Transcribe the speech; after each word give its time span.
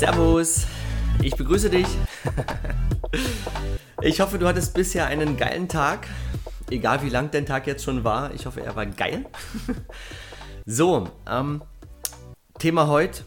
Servus, 0.00 0.64
ich 1.22 1.36
begrüße 1.36 1.68
dich. 1.68 1.86
Ich 4.00 4.18
hoffe, 4.22 4.38
du 4.38 4.48
hattest 4.48 4.72
bisher 4.72 5.04
einen 5.04 5.36
geilen 5.36 5.68
Tag. 5.68 6.08
Egal 6.70 7.02
wie 7.02 7.10
lang 7.10 7.30
dein 7.30 7.44
Tag 7.44 7.66
jetzt 7.66 7.84
schon 7.84 8.02
war. 8.02 8.32
Ich 8.32 8.46
hoffe, 8.46 8.62
er 8.62 8.74
war 8.76 8.86
geil. 8.86 9.26
So, 10.64 11.06
ähm, 11.28 11.62
Thema 12.58 12.86
heute, 12.86 13.24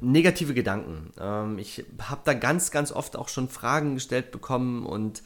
negative 0.00 0.54
Gedanken. 0.54 1.12
Ähm, 1.20 1.58
ich 1.58 1.84
habe 2.00 2.20
da 2.24 2.34
ganz, 2.34 2.70
ganz 2.70 2.92
oft 2.92 3.16
auch 3.16 3.28
schon 3.28 3.48
Fragen 3.48 3.94
gestellt 3.94 4.30
bekommen 4.30 4.86
und 4.86 5.24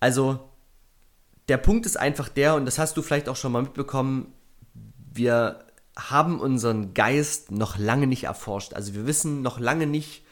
also 0.00 0.50
der 1.48 1.56
Punkt 1.56 1.86
ist 1.86 1.96
einfach 1.96 2.28
der, 2.28 2.56
und 2.56 2.66
das 2.66 2.78
hast 2.78 2.98
du 2.98 3.00
vielleicht 3.00 3.30
auch 3.30 3.36
schon 3.36 3.52
mal 3.52 3.62
mitbekommen, 3.62 4.34
wir 5.14 5.64
haben 5.96 6.40
unseren 6.40 6.94
Geist 6.94 7.50
noch 7.50 7.78
lange 7.78 8.06
nicht 8.06 8.24
erforscht. 8.24 8.74
Also 8.74 8.94
wir 8.94 9.06
wissen 9.06 9.42
noch 9.42 9.58
lange 9.58 9.86
nicht, 9.86 10.24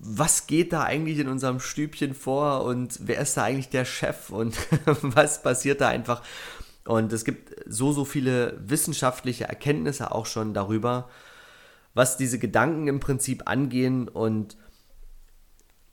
was 0.00 0.46
geht 0.46 0.72
da 0.72 0.82
eigentlich 0.82 1.18
in 1.18 1.28
unserem 1.28 1.60
Stübchen 1.60 2.14
vor 2.14 2.64
und 2.64 3.00
wer 3.02 3.20
ist 3.20 3.36
da 3.36 3.44
eigentlich 3.44 3.68
der 3.68 3.84
Chef 3.84 4.30
und 4.30 4.56
was 5.02 5.42
passiert 5.42 5.80
da 5.80 5.88
einfach. 5.88 6.22
Und 6.84 7.12
es 7.12 7.24
gibt 7.24 7.54
so, 7.66 7.92
so 7.92 8.04
viele 8.04 8.58
wissenschaftliche 8.60 9.44
Erkenntnisse 9.44 10.10
auch 10.12 10.26
schon 10.26 10.54
darüber, 10.54 11.08
was 11.94 12.16
diese 12.16 12.38
Gedanken 12.38 12.88
im 12.88 13.00
Prinzip 13.00 13.42
angehen. 13.46 14.08
Und 14.08 14.56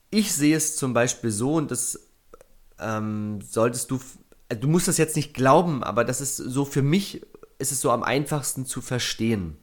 ich 0.09 0.31
sehe 0.31 0.55
es 0.55 0.77
zum 0.77 0.93
Beispiel 0.93 1.31
so, 1.31 1.55
und 1.55 1.69
das 1.69 1.99
ähm, 2.79 3.41
solltest 3.41 3.91
du, 3.91 3.99
äh, 4.49 4.55
du 4.55 4.67
musst 4.67 4.87
das 4.87 4.97
jetzt 4.97 5.15
nicht 5.15 5.33
glauben, 5.33 5.83
aber 5.83 6.05
das 6.05 6.21
ist 6.21 6.37
so 6.37 6.63
für 6.63 6.81
mich, 6.81 7.25
ist 7.57 7.71
es 7.71 7.81
so 7.81 7.91
am 7.91 8.03
einfachsten 8.03 8.65
zu 8.65 8.81
verstehen. 8.81 9.57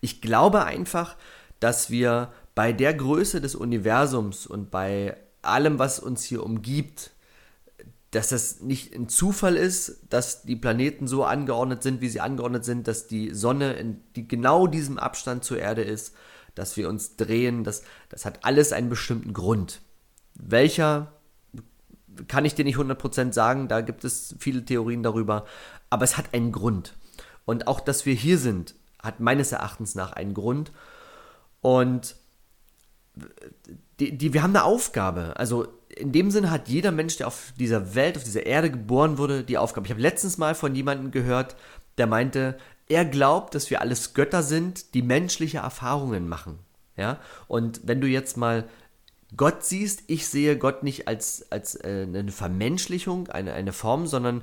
Ich 0.00 0.20
glaube 0.20 0.64
einfach, 0.64 1.16
dass 1.60 1.90
wir 1.90 2.32
bei 2.54 2.72
der 2.72 2.94
Größe 2.94 3.40
des 3.40 3.54
Universums 3.54 4.46
und 4.46 4.70
bei 4.70 5.16
allem, 5.42 5.78
was 5.78 5.98
uns 5.98 6.24
hier 6.24 6.42
umgibt, 6.42 7.10
dass 8.10 8.28
das 8.30 8.60
nicht 8.60 8.94
ein 8.94 9.08
Zufall 9.08 9.56
ist, 9.56 10.00
dass 10.08 10.42
die 10.42 10.56
Planeten 10.56 11.06
so 11.06 11.24
angeordnet 11.24 11.82
sind, 11.82 12.00
wie 12.00 12.08
sie 12.08 12.20
angeordnet 12.20 12.64
sind, 12.64 12.88
dass 12.88 13.06
die 13.06 13.34
Sonne 13.34 13.74
in 13.74 14.00
die, 14.14 14.26
genau 14.26 14.66
diesem 14.66 14.98
Abstand 14.98 15.44
zur 15.44 15.58
Erde 15.58 15.82
ist, 15.82 16.14
dass 16.54 16.76
wir 16.76 16.88
uns 16.88 17.16
drehen, 17.16 17.64
das, 17.64 17.82
das 18.08 18.24
hat 18.24 18.44
alles 18.44 18.72
einen 18.72 18.88
bestimmten 18.88 19.34
Grund. 19.34 19.82
Welcher 20.34 21.12
kann 22.28 22.44
ich 22.44 22.54
dir 22.54 22.64
nicht 22.64 22.78
100% 22.78 23.32
sagen, 23.32 23.68
da 23.68 23.80
gibt 23.80 24.04
es 24.04 24.34
viele 24.38 24.64
Theorien 24.64 25.02
darüber, 25.02 25.44
aber 25.90 26.04
es 26.04 26.16
hat 26.16 26.34
einen 26.34 26.52
Grund. 26.52 26.94
Und 27.44 27.68
auch, 27.68 27.80
dass 27.80 28.06
wir 28.06 28.14
hier 28.14 28.38
sind, 28.38 28.74
hat 29.02 29.20
meines 29.20 29.52
Erachtens 29.52 29.94
nach 29.94 30.12
einen 30.12 30.34
Grund. 30.34 30.72
Und 31.60 32.16
die, 34.00 34.16
die, 34.16 34.34
wir 34.34 34.42
haben 34.42 34.54
eine 34.54 34.64
Aufgabe. 34.64 35.34
Also 35.36 35.68
in 35.88 36.12
dem 36.12 36.30
Sinne 36.30 36.50
hat 36.50 36.68
jeder 36.68 36.92
Mensch, 36.92 37.16
der 37.16 37.28
auf 37.28 37.52
dieser 37.58 37.94
Welt, 37.94 38.16
auf 38.16 38.24
dieser 38.24 38.44
Erde 38.44 38.70
geboren 38.70 39.16
wurde, 39.18 39.42
die 39.42 39.58
Aufgabe. 39.58 39.86
Ich 39.86 39.92
habe 39.92 40.02
letztens 40.02 40.38
mal 40.38 40.54
von 40.54 40.74
jemandem 40.74 41.10
gehört, 41.10 41.56
der 41.96 42.06
meinte, 42.06 42.58
er 42.88 43.04
glaubt, 43.04 43.54
dass 43.54 43.70
wir 43.70 43.80
alles 43.80 44.14
Götter 44.14 44.42
sind, 44.42 44.94
die 44.94 45.02
menschliche 45.02 45.58
Erfahrungen 45.58 46.28
machen. 46.28 46.58
Ja? 46.96 47.18
Und 47.48 47.80
wenn 47.84 48.00
du 48.00 48.06
jetzt 48.06 48.36
mal 48.36 48.64
Gott 49.34 49.64
siehst, 49.64 50.04
ich 50.06 50.28
sehe 50.28 50.58
Gott 50.58 50.82
nicht 50.82 51.08
als, 51.08 51.50
als 51.50 51.74
äh, 51.76 52.06
eine 52.06 52.30
Vermenschlichung, 52.30 53.28
eine, 53.28 53.54
eine 53.54 53.72
Form, 53.72 54.06
sondern 54.06 54.42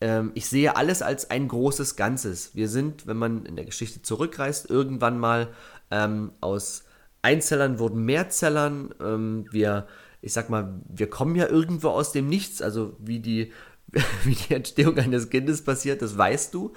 ähm, 0.00 0.32
ich 0.34 0.46
sehe 0.46 0.76
alles 0.76 1.02
als 1.02 1.30
ein 1.30 1.48
großes 1.48 1.96
Ganzes. 1.96 2.54
Wir 2.54 2.68
sind, 2.68 3.06
wenn 3.06 3.16
man 3.16 3.46
in 3.46 3.56
der 3.56 3.64
Geschichte 3.64 4.02
zurückreist, 4.02 4.68
irgendwann 4.68 5.18
mal 5.18 5.48
ähm, 5.90 6.32
aus 6.40 6.84
Einzellern 7.22 7.78
wurden 7.78 8.04
Mehrzellern. 8.04 8.94
Ähm, 9.00 9.46
wir 9.50 9.86
ich 10.22 10.32
sag 10.32 10.50
mal, 10.50 10.74
wir 10.88 11.08
kommen 11.08 11.34
ja 11.34 11.46
irgendwo 11.46 11.88
aus 11.88 12.12
dem 12.12 12.28
Nichts, 12.28 12.62
also 12.62 12.96
wie 12.98 13.20
die, 13.20 13.52
wie 14.24 14.34
die 14.34 14.54
Entstehung 14.54 14.98
eines 14.98 15.30
Kindes 15.30 15.62
passiert, 15.62 16.02
das 16.02 16.16
weißt 16.16 16.54
du. 16.54 16.72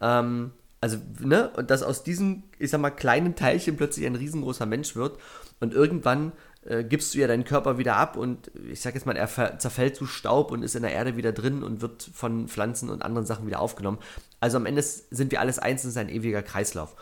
Ähm, 0.00 0.52
also, 0.80 0.98
ne, 1.20 1.50
und 1.56 1.70
dass 1.70 1.82
aus 1.82 2.04
diesem, 2.04 2.44
ich 2.58 2.70
sag 2.70 2.80
mal, 2.80 2.90
kleinen 2.90 3.34
Teilchen 3.34 3.76
plötzlich 3.76 4.06
ein 4.06 4.14
riesengroßer 4.14 4.66
Mensch 4.66 4.94
wird 4.94 5.18
und 5.58 5.72
irgendwann 5.72 6.32
äh, 6.68 6.84
gibst 6.84 7.14
du 7.14 7.18
ja 7.18 7.26
deinen 7.26 7.44
Körper 7.44 7.78
wieder 7.78 7.96
ab 7.96 8.16
und 8.16 8.50
ich 8.70 8.80
sag 8.80 8.94
jetzt 8.94 9.06
mal, 9.06 9.16
er 9.16 9.58
zerfällt 9.58 9.96
zu 9.96 10.06
Staub 10.06 10.50
und 10.50 10.62
ist 10.62 10.74
in 10.74 10.82
der 10.82 10.92
Erde 10.92 11.16
wieder 11.16 11.32
drin 11.32 11.62
und 11.62 11.80
wird 11.80 12.10
von 12.12 12.48
Pflanzen 12.48 12.90
und 12.90 13.02
anderen 13.02 13.26
Sachen 13.26 13.46
wieder 13.46 13.60
aufgenommen. 13.60 13.98
Also 14.40 14.56
am 14.56 14.66
Ende 14.66 14.82
sind 14.82 15.30
wir 15.30 15.40
alles 15.40 15.58
eins, 15.58 15.84
es 15.84 15.90
ist 15.90 15.96
ein 15.96 16.08
ewiger 16.08 16.42
Kreislauf. 16.42 16.96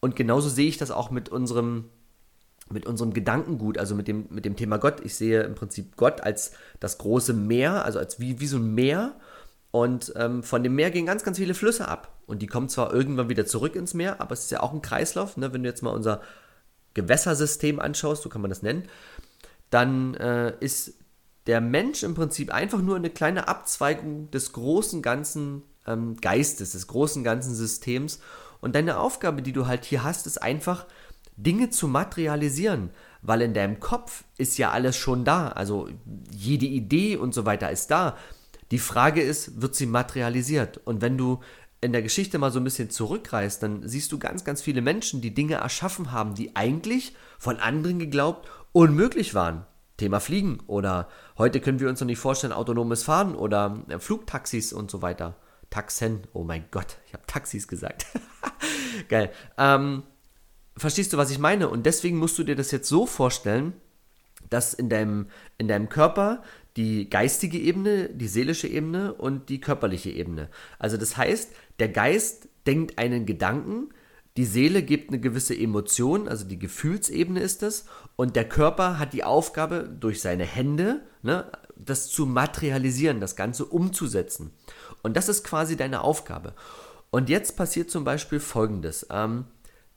Und 0.00 0.16
genauso 0.16 0.48
sehe 0.48 0.68
ich 0.68 0.78
das 0.78 0.90
auch 0.90 1.10
mit 1.10 1.28
unserem 1.28 1.86
mit 2.68 2.84
unserem 2.84 3.12
Gedankengut, 3.12 3.78
also 3.78 3.94
mit 3.94 4.08
dem, 4.08 4.26
mit 4.30 4.44
dem 4.44 4.56
Thema 4.56 4.78
Gott. 4.78 5.00
Ich 5.04 5.14
sehe 5.14 5.42
im 5.42 5.54
Prinzip 5.54 5.96
Gott 5.96 6.20
als 6.20 6.50
das 6.80 6.98
große 6.98 7.32
Meer, 7.32 7.84
also 7.84 8.00
als 8.00 8.18
wie, 8.18 8.40
wie 8.40 8.46
so 8.48 8.56
ein 8.56 8.74
Meer. 8.74 9.14
Und 9.70 10.12
ähm, 10.16 10.42
von 10.42 10.64
dem 10.64 10.74
Meer 10.74 10.90
gehen 10.90 11.06
ganz, 11.06 11.22
ganz 11.22 11.38
viele 11.38 11.54
Flüsse 11.54 11.86
ab. 11.86 12.16
Und 12.26 12.42
die 12.42 12.48
kommen 12.48 12.68
zwar 12.68 12.92
irgendwann 12.92 13.28
wieder 13.28 13.46
zurück 13.46 13.76
ins 13.76 13.94
Meer, 13.94 14.20
aber 14.20 14.32
es 14.32 14.44
ist 14.44 14.50
ja 14.50 14.64
auch 14.64 14.72
ein 14.72 14.82
Kreislauf. 14.82 15.36
Ne? 15.36 15.52
Wenn 15.52 15.62
du 15.62 15.68
jetzt 15.68 15.82
mal 15.82 15.90
unser 15.90 16.22
Gewässersystem 16.96 17.78
anschaust, 17.78 18.22
so 18.22 18.28
kann 18.28 18.40
man 18.40 18.50
das 18.50 18.62
nennen, 18.62 18.88
dann 19.70 20.14
äh, 20.14 20.54
ist 20.58 20.94
der 21.46 21.60
Mensch 21.60 22.02
im 22.02 22.14
Prinzip 22.14 22.52
einfach 22.52 22.80
nur 22.80 22.96
eine 22.96 23.10
kleine 23.10 23.46
Abzweigung 23.46 24.30
des 24.32 24.52
großen 24.52 25.02
ganzen 25.02 25.62
ähm, 25.86 26.16
Geistes, 26.16 26.72
des 26.72 26.88
großen 26.88 27.22
ganzen 27.22 27.54
Systems. 27.54 28.18
Und 28.60 28.74
deine 28.74 28.98
Aufgabe, 28.98 29.42
die 29.42 29.52
du 29.52 29.66
halt 29.66 29.84
hier 29.84 30.02
hast, 30.02 30.26
ist 30.26 30.42
einfach, 30.42 30.86
Dinge 31.36 31.68
zu 31.68 31.86
materialisieren, 31.86 32.90
weil 33.20 33.42
in 33.42 33.52
deinem 33.52 33.78
Kopf 33.78 34.24
ist 34.38 34.56
ja 34.56 34.70
alles 34.70 34.96
schon 34.96 35.24
da, 35.24 35.48
also 35.48 35.88
jede 36.30 36.64
Idee 36.64 37.16
und 37.16 37.34
so 37.34 37.44
weiter 37.44 37.70
ist 37.70 37.90
da. 37.90 38.16
Die 38.70 38.78
Frage 38.78 39.20
ist, 39.22 39.60
wird 39.60 39.74
sie 39.74 39.86
materialisiert? 39.86 40.80
Und 40.84 41.02
wenn 41.02 41.18
du 41.18 41.40
in 41.80 41.92
der 41.92 42.02
Geschichte 42.02 42.38
mal 42.38 42.50
so 42.50 42.58
ein 42.58 42.64
bisschen 42.64 42.90
zurückreist, 42.90 43.62
dann 43.62 43.86
siehst 43.86 44.10
du 44.12 44.18
ganz, 44.18 44.44
ganz 44.44 44.62
viele 44.62 44.82
Menschen, 44.82 45.20
die 45.20 45.34
Dinge 45.34 45.56
erschaffen 45.56 46.12
haben, 46.12 46.34
die 46.34 46.56
eigentlich 46.56 47.14
von 47.38 47.58
anderen 47.58 47.98
geglaubt 47.98 48.48
unmöglich 48.72 49.34
waren. 49.34 49.66
Thema 49.96 50.20
Fliegen 50.20 50.60
oder 50.66 51.08
heute 51.38 51.60
können 51.60 51.80
wir 51.80 51.88
uns 51.88 52.00
noch 52.00 52.06
nicht 52.06 52.18
vorstellen, 52.18 52.52
autonomes 52.52 53.02
Fahren 53.02 53.34
oder 53.34 53.82
äh, 53.88 53.98
Flugtaxis 53.98 54.72
und 54.72 54.90
so 54.90 55.00
weiter. 55.00 55.36
Taxen, 55.70 56.26
oh 56.32 56.44
mein 56.44 56.66
Gott, 56.70 56.98
ich 57.06 57.14
habe 57.14 57.24
Taxis 57.26 57.66
gesagt. 57.66 58.06
Geil. 59.08 59.32
Ähm, 59.58 60.02
verstehst 60.76 61.12
du, 61.12 61.16
was 61.16 61.30
ich 61.30 61.38
meine? 61.38 61.68
Und 61.68 61.86
deswegen 61.86 62.18
musst 62.18 62.38
du 62.38 62.44
dir 62.44 62.56
das 62.56 62.70
jetzt 62.70 62.88
so 62.88 63.06
vorstellen, 63.06 63.72
dass 64.50 64.74
in 64.74 64.88
deinem, 64.88 65.28
in 65.58 65.68
deinem 65.68 65.88
Körper 65.88 66.42
die 66.76 67.08
geistige 67.08 67.58
Ebene, 67.58 68.08
die 68.10 68.28
seelische 68.28 68.68
Ebene 68.68 69.14
und 69.14 69.48
die 69.48 69.60
körperliche 69.60 70.10
Ebene. 70.10 70.48
Also 70.78 70.96
das 70.96 71.16
heißt, 71.16 71.52
der 71.78 71.88
Geist 71.88 72.48
denkt 72.66 72.98
einen 72.98 73.26
Gedanken, 73.26 73.88
die 74.36 74.44
Seele 74.44 74.82
gibt 74.82 75.08
eine 75.08 75.18
gewisse 75.18 75.56
Emotion, 75.56 76.28
also 76.28 76.44
die 76.44 76.58
Gefühlsebene 76.58 77.40
ist 77.40 77.62
es, 77.62 77.86
und 78.16 78.36
der 78.36 78.46
Körper 78.46 78.98
hat 78.98 79.14
die 79.14 79.24
Aufgabe, 79.24 79.88
durch 79.98 80.20
seine 80.20 80.44
Hände 80.44 81.00
ne, 81.22 81.50
das 81.74 82.08
zu 82.08 82.26
materialisieren, 82.26 83.20
das 83.20 83.36
Ganze 83.36 83.64
umzusetzen. 83.64 84.52
Und 85.02 85.16
das 85.16 85.30
ist 85.30 85.44
quasi 85.44 85.76
deine 85.76 86.02
Aufgabe. 86.02 86.52
Und 87.10 87.30
jetzt 87.30 87.56
passiert 87.56 87.90
zum 87.90 88.04
Beispiel 88.04 88.40
Folgendes. 88.40 89.06
Ähm, 89.10 89.46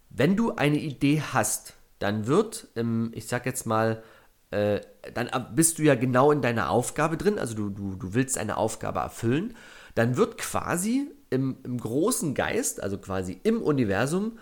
wenn 0.10 0.38
du 0.38 0.56
eine 0.56 0.80
Idee 0.80 1.22
hast, 1.34 1.74
dann 2.00 2.28
wird, 2.28 2.68
ähm, 2.76 3.12
ich 3.14 3.28
sag 3.28 3.46
jetzt 3.46 3.66
mal, 3.66 4.04
äh, 4.52 4.82
dann 5.14 5.30
bist 5.56 5.80
du 5.80 5.84
ja 5.84 5.96
genau 5.96 6.32
in 6.32 6.42
deiner 6.42 6.70
Aufgabe 6.70 7.18
drin, 7.18 7.38
also 7.38 7.56
du, 7.56 7.70
du, 7.70 7.96
du 7.96 8.14
willst 8.14 8.38
eine 8.38 8.58
Aufgabe 8.58 9.00
erfüllen, 9.00 9.54
dann 9.96 10.18
wird 10.18 10.38
quasi 10.38 11.12
im, 11.30 11.58
im 11.64 11.78
großen 11.78 12.34
Geist, 12.34 12.82
also 12.82 12.98
quasi 12.98 13.40
im 13.44 13.62
Universum, 13.62 14.40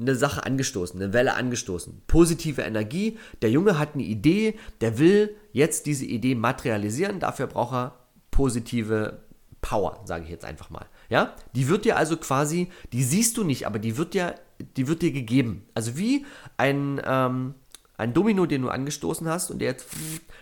eine 0.00 0.16
Sache 0.16 0.44
angestoßen, 0.44 1.00
eine 1.00 1.12
Welle 1.12 1.34
angestoßen. 1.34 2.02
Positive 2.06 2.62
Energie, 2.62 3.18
der 3.40 3.50
Junge 3.50 3.78
hat 3.78 3.94
eine 3.94 4.02
Idee, 4.02 4.58
der 4.80 4.98
will 4.98 5.36
jetzt 5.52 5.86
diese 5.86 6.06
Idee 6.06 6.34
materialisieren, 6.34 7.20
dafür 7.20 7.46
braucht 7.46 7.74
er 7.74 7.98
positive 8.30 9.22
Power, 9.60 10.00
sage 10.04 10.24
ich 10.24 10.30
jetzt 10.30 10.44
einfach 10.44 10.70
mal. 10.70 10.86
Ja, 11.08 11.36
die 11.54 11.68
wird 11.68 11.84
dir 11.84 11.96
also 11.96 12.16
quasi, 12.16 12.68
die 12.92 13.04
siehst 13.04 13.36
du 13.36 13.44
nicht, 13.44 13.66
aber 13.66 13.78
die 13.78 13.96
wird 13.96 14.14
dir, 14.14 14.34
die 14.76 14.88
wird 14.88 15.02
dir 15.02 15.12
gegeben. 15.12 15.64
Also 15.74 15.96
wie 15.96 16.26
ein, 16.56 17.00
ähm, 17.04 17.54
ein 18.02 18.14
Domino, 18.14 18.46
den 18.46 18.62
du 18.62 18.68
angestoßen 18.68 19.28
hast 19.28 19.50
und 19.50 19.60
der 19.60 19.70
jetzt 19.70 19.86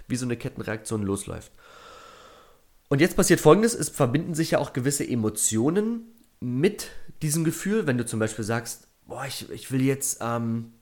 wie 0.08 0.16
so 0.16 0.24
eine 0.24 0.36
Kettenreaktion 0.36 1.02
losläuft. 1.02 1.52
Und 2.88 3.00
jetzt 3.00 3.16
passiert 3.16 3.40
folgendes: 3.40 3.74
Es 3.74 3.88
verbinden 3.88 4.34
sich 4.34 4.52
ja 4.52 4.58
auch 4.58 4.72
gewisse 4.72 5.06
Emotionen 5.06 6.02
mit 6.40 6.88
diesem 7.22 7.44
Gefühl. 7.44 7.86
Wenn 7.86 7.98
du 7.98 8.06
zum 8.06 8.18
Beispiel 8.18 8.44
sagst, 8.44 8.88
boah, 9.06 9.24
ich, 9.26 9.50
ich 9.50 9.70
will 9.70 9.82
jetzt 9.82 10.18
ähm, 10.20 10.72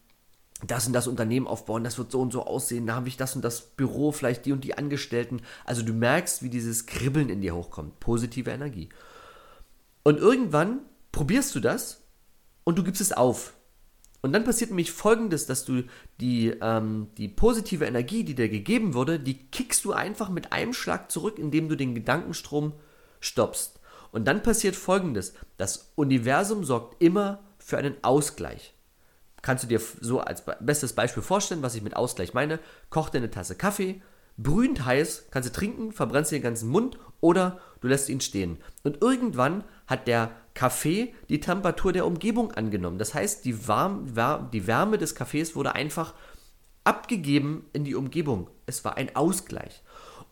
das 0.66 0.86
und 0.86 0.92
das 0.92 1.06
Unternehmen 1.06 1.46
aufbauen, 1.46 1.84
das 1.84 1.98
wird 1.98 2.10
so 2.10 2.20
und 2.20 2.32
so 2.32 2.44
aussehen, 2.46 2.86
da 2.86 2.94
habe 2.94 3.08
ich 3.08 3.16
das 3.16 3.36
und 3.36 3.44
das 3.44 3.60
Büro, 3.60 4.12
vielleicht 4.12 4.46
die 4.46 4.52
und 4.52 4.64
die 4.64 4.76
Angestellten. 4.76 5.42
Also 5.64 5.82
du 5.82 5.92
merkst, 5.92 6.42
wie 6.42 6.50
dieses 6.50 6.86
Kribbeln 6.86 7.28
in 7.28 7.40
dir 7.40 7.54
hochkommt, 7.54 8.00
positive 8.00 8.50
Energie. 8.50 8.88
Und 10.02 10.18
irgendwann 10.18 10.80
probierst 11.12 11.54
du 11.54 11.60
das 11.60 12.02
und 12.64 12.78
du 12.78 12.84
gibst 12.84 13.00
es 13.00 13.12
auf. 13.12 13.54
Und 14.20 14.32
dann 14.32 14.44
passiert 14.44 14.70
nämlich 14.70 14.90
folgendes, 14.90 15.46
dass 15.46 15.64
du 15.64 15.84
die, 16.20 16.48
ähm, 16.60 17.08
die 17.16 17.28
positive 17.28 17.84
Energie, 17.84 18.24
die 18.24 18.34
dir 18.34 18.48
gegeben 18.48 18.94
wurde, 18.94 19.20
die 19.20 19.46
kickst 19.48 19.84
du 19.84 19.92
einfach 19.92 20.28
mit 20.28 20.52
einem 20.52 20.72
Schlag 20.72 21.10
zurück, 21.10 21.38
indem 21.38 21.68
du 21.68 21.76
den 21.76 21.94
Gedankenstrom 21.94 22.72
stoppst. 23.20 23.78
Und 24.10 24.26
dann 24.26 24.42
passiert 24.42 24.74
folgendes: 24.74 25.34
Das 25.56 25.92
Universum 25.94 26.64
sorgt 26.64 27.00
immer 27.02 27.40
für 27.58 27.78
einen 27.78 27.96
Ausgleich. 28.02 28.74
Kannst 29.42 29.64
du 29.64 29.68
dir 29.68 29.80
so 30.00 30.20
als 30.20 30.42
bestes 30.60 30.94
Beispiel 30.94 31.22
vorstellen, 31.22 31.62
was 31.62 31.76
ich 31.76 31.82
mit 31.82 31.94
Ausgleich 31.94 32.34
meine? 32.34 32.58
Koch 32.90 33.10
dir 33.10 33.18
eine 33.18 33.30
Tasse 33.30 33.54
Kaffee, 33.54 34.02
brühend 34.38 34.84
heiß, 34.86 35.26
kannst 35.30 35.48
du 35.48 35.52
trinken, 35.52 35.92
verbrennst 35.92 36.30
dir 36.30 36.38
den 36.38 36.44
ganzen 36.44 36.70
Mund 36.70 36.98
oder 37.20 37.60
du 37.80 37.88
lässt 37.88 38.08
ihn 38.08 38.20
stehen. 38.20 38.58
Und 38.84 39.02
irgendwann 39.02 39.64
hat 39.86 40.06
der 40.06 40.30
Kaffee 40.54 41.14
die 41.28 41.40
Temperatur 41.40 41.92
der 41.92 42.06
Umgebung 42.06 42.52
angenommen. 42.52 42.98
Das 42.98 43.14
heißt, 43.14 43.44
die, 43.44 43.68
Warm, 43.68 44.14
die 44.52 44.66
Wärme 44.66 44.98
des 44.98 45.14
Kaffees 45.14 45.54
wurde 45.54 45.74
einfach 45.74 46.14
abgegeben 46.84 47.66
in 47.72 47.84
die 47.84 47.94
Umgebung. 47.94 48.48
Es 48.66 48.84
war 48.84 48.96
ein 48.96 49.14
Ausgleich. 49.14 49.82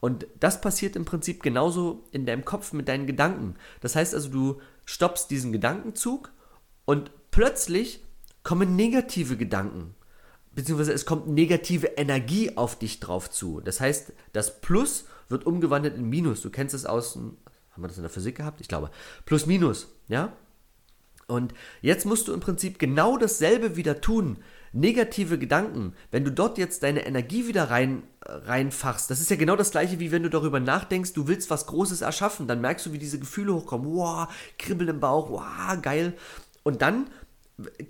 Und 0.01 0.27
das 0.39 0.61
passiert 0.61 0.95
im 0.95 1.05
Prinzip 1.05 1.43
genauso 1.43 2.05
in 2.13 2.27
deinem 2.27 2.45
Kopf 2.45 2.73
mit 2.73 2.89
deinen 2.89 3.07
Gedanken. 3.07 3.57
Das 3.81 3.97
heißt 3.97 4.15
also, 4.15 4.29
du 4.29 4.61
stoppst 4.85 5.31
diesen 5.31 5.53
Gedankenzug 5.53 6.33
und 6.85 7.11
plötzlich 7.31 8.05
kommen 8.43 8.77
negative 8.77 9.37
Gedanken. 9.37 9.95
Beziehungsweise 10.57 10.95
es 10.95 11.05
kommt 11.05 11.29
negative 11.29 11.87
Energie 11.99 12.57
auf 12.57 12.79
dich 12.79 12.99
drauf 12.99 13.31
zu. 13.31 13.61
Das 13.61 13.79
heißt, 13.79 14.15
das 14.33 14.61
Plus 14.63 15.05
wird 15.29 15.45
umgewandelt 15.45 15.97
in 15.97 16.09
Minus. 16.09 16.41
Du 16.41 16.49
kennst 16.51 16.75
es 16.75 16.87
aus, 16.87 17.15
haben 17.15 17.37
wir 17.77 17.89
das 17.89 17.99
in 17.99 18.03
der 18.03 18.11
Physik 18.11 18.37
gehabt? 18.37 18.63
Ich 18.63 18.69
glaube. 18.69 18.91
Plus, 19.27 19.45
minus, 19.45 19.89
ja? 20.09 20.33
Und 21.27 21.53
jetzt 21.83 22.07
musst 22.07 22.27
du 22.27 22.33
im 22.33 22.41
Prinzip 22.41 22.79
genau 22.79 23.19
dasselbe 23.19 23.77
wieder 23.77 24.01
tun. 24.01 24.39
Negative 24.73 25.39
Gedanken, 25.39 25.93
wenn 26.11 26.25
du 26.25 26.33
dort 26.33 26.57
jetzt 26.57 26.83
deine 26.83 27.05
Energie 27.05 27.47
wieder 27.49 27.65
rein, 27.71 28.05
reinfachst, 28.23 29.11
das 29.11 29.21
ist 29.21 29.31
ja 29.31 29.37
genau 29.37 29.57
das 29.57 29.73
gleiche, 29.73 29.99
wie 30.01 30.11
wenn 30.11 30.23
du 30.23 30.31
darüber 30.31 30.61
nachdenkst, 30.61 31.13
du 31.13 31.29
willst 31.29 31.51
was 31.51 31.67
Großes 31.67 32.01
erschaffen, 32.01 32.47
dann 32.47 32.63
merkst 32.63 32.87
du, 32.87 32.93
wie 32.93 32.99
diese 32.99 33.19
Gefühle 33.19 33.55
hochkommen. 33.55 33.93
Wow, 33.95 34.29
Kribbel 34.59 34.89
im 34.89 35.01
Bauch, 35.01 35.31
wow, 35.31 35.83
geil. 35.83 36.15
Und 36.63 36.81
dann 36.81 37.09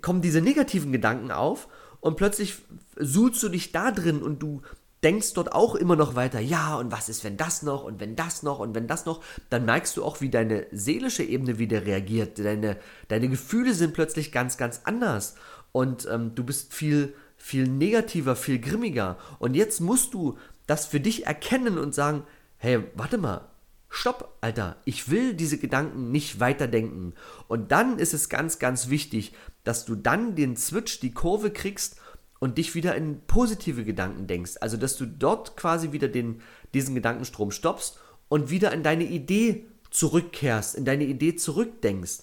kommen 0.01 0.21
diese 0.21 0.41
negativen 0.41 0.91
Gedanken 0.91 1.31
auf 1.31 1.69
und 2.07 2.15
plötzlich 2.15 2.55
suchst 2.95 3.43
du 3.43 3.49
dich 3.49 3.73
da 3.73 3.91
drin 3.91 4.23
und 4.23 4.41
du 4.41 4.61
denkst 5.03 5.33
dort 5.33 5.51
auch 5.51 5.75
immer 5.75 5.97
noch 5.97 6.15
weiter, 6.15 6.39
ja, 6.39 6.77
und 6.77 6.89
was 6.89 7.09
ist, 7.09 7.25
wenn 7.25 7.35
das 7.35 7.63
noch 7.63 7.83
und 7.83 7.99
wenn 7.99 8.15
das 8.15 8.43
noch 8.43 8.59
und 8.59 8.73
wenn 8.73 8.87
das 8.87 9.05
noch, 9.05 9.21
dann 9.49 9.65
merkst 9.65 9.97
du 9.97 10.05
auch, 10.05 10.21
wie 10.21 10.29
deine 10.29 10.65
seelische 10.71 11.23
Ebene 11.23 11.59
wieder 11.59 11.85
reagiert. 11.85 12.39
Deine, 12.39 12.77
deine 13.09 13.27
Gefühle 13.27 13.73
sind 13.73 13.93
plötzlich 13.93 14.31
ganz, 14.31 14.55
ganz 14.55 14.81
anders 14.85 15.35
und 15.73 16.07
ähm, 16.09 16.33
du 16.33 16.45
bist 16.45 16.73
viel, 16.73 17.13
viel 17.35 17.67
negativer, 17.67 18.37
viel 18.37 18.59
grimmiger. 18.59 19.17
Und 19.37 19.53
jetzt 19.53 19.81
musst 19.81 20.13
du 20.13 20.37
das 20.65 20.85
für 20.85 21.01
dich 21.01 21.25
erkennen 21.25 21.77
und 21.77 21.93
sagen, 21.93 22.23
hey, 22.57 22.85
warte 22.95 23.17
mal, 23.17 23.49
Stopp, 23.89 24.37
Alter, 24.41 24.75
ich 24.85 25.09
will 25.09 25.33
diese 25.33 25.57
Gedanken 25.57 26.11
nicht 26.11 26.39
weiterdenken. 26.39 27.13
Und 27.47 27.71
dann 27.71 27.99
ist 27.99 28.13
es 28.13 28.29
ganz, 28.29 28.59
ganz 28.59 28.89
wichtig, 28.89 29.33
dass 29.63 29.85
du 29.85 29.95
dann 29.95 30.35
den 30.35 30.57
Switch, 30.57 30.99
die 30.99 31.13
Kurve 31.13 31.51
kriegst 31.51 31.97
und 32.39 32.57
dich 32.57 32.75
wieder 32.75 32.95
in 32.95 33.21
positive 33.27 33.83
Gedanken 33.83 34.27
denkst. 34.27 34.53
Also, 34.61 34.77
dass 34.77 34.97
du 34.97 35.05
dort 35.05 35.57
quasi 35.57 35.91
wieder 35.91 36.07
den, 36.07 36.41
diesen 36.73 36.95
Gedankenstrom 36.95 37.51
stoppst 37.51 37.99
und 38.29 38.49
wieder 38.49 38.71
in 38.73 38.83
deine 38.83 39.05
Idee 39.05 39.65
zurückkehrst, 39.89 40.75
in 40.75 40.85
deine 40.85 41.05
Idee 41.05 41.35
zurückdenkst. 41.35 42.19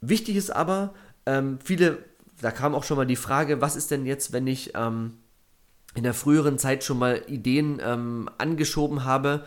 Wichtig 0.00 0.36
ist 0.36 0.50
aber, 0.50 0.94
ähm, 1.26 1.58
viele, 1.62 1.98
da 2.40 2.50
kam 2.50 2.74
auch 2.74 2.84
schon 2.84 2.96
mal 2.96 3.06
die 3.06 3.16
Frage, 3.16 3.60
was 3.60 3.76
ist 3.76 3.90
denn 3.90 4.06
jetzt, 4.06 4.32
wenn 4.32 4.46
ich 4.46 4.72
ähm, 4.74 5.18
in 5.94 6.04
der 6.04 6.14
früheren 6.14 6.58
Zeit 6.58 6.84
schon 6.84 6.98
mal 6.98 7.22
Ideen 7.28 7.80
ähm, 7.84 8.28
angeschoben 8.38 9.04
habe, 9.04 9.44